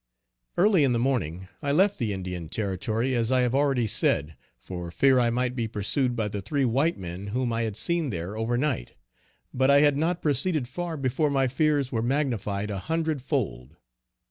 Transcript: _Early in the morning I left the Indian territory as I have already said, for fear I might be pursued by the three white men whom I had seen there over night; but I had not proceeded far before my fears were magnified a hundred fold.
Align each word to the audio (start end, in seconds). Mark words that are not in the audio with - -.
_Early 0.57 0.83
in 0.83 0.93
the 0.93 0.97
morning 0.97 1.47
I 1.61 1.71
left 1.71 1.99
the 1.99 2.11
Indian 2.11 2.49
territory 2.49 3.13
as 3.13 3.31
I 3.31 3.41
have 3.41 3.53
already 3.53 3.85
said, 3.85 4.35
for 4.57 4.89
fear 4.89 5.19
I 5.19 5.29
might 5.29 5.55
be 5.55 5.67
pursued 5.67 6.15
by 6.15 6.27
the 6.27 6.41
three 6.41 6.65
white 6.65 6.97
men 6.97 7.27
whom 7.27 7.53
I 7.53 7.61
had 7.61 7.77
seen 7.77 8.09
there 8.09 8.35
over 8.35 8.57
night; 8.57 8.95
but 9.53 9.69
I 9.69 9.81
had 9.81 9.97
not 9.97 10.23
proceeded 10.23 10.67
far 10.67 10.97
before 10.97 11.29
my 11.29 11.47
fears 11.47 11.91
were 11.91 12.01
magnified 12.01 12.71
a 12.71 12.79
hundred 12.79 13.21
fold. 13.21 13.75